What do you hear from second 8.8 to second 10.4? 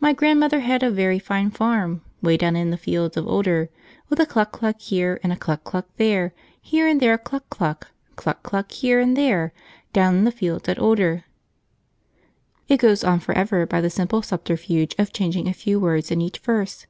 and there, Down in the